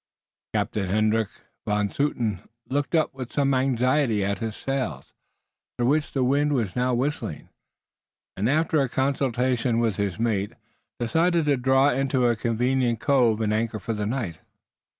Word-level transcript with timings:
Captain 0.55 0.89
Hendrick 0.89 1.27
Van 1.63 1.87
Zouten 1.89 2.39
looked 2.67 2.95
up 2.95 3.13
with 3.13 3.31
some 3.31 3.53
anxiety 3.53 4.25
at 4.25 4.39
his 4.39 4.55
sails, 4.55 5.13
through 5.77 5.89
which 5.89 6.11
the 6.13 6.23
wind 6.23 6.53
was 6.53 6.75
now 6.75 6.91
whistling, 6.95 7.49
and, 8.35 8.49
after 8.49 8.79
a 8.81 8.89
consultation 8.89 9.77
with 9.77 9.97
his 9.97 10.17
mate, 10.17 10.53
decided 10.99 11.45
to 11.45 11.55
draw 11.55 11.89
into 11.91 12.25
a 12.25 12.35
convenient 12.35 12.99
cove 12.99 13.41
and 13.41 13.53
anchor 13.53 13.77
for 13.77 13.93
the 13.93 14.07
night. 14.07 14.39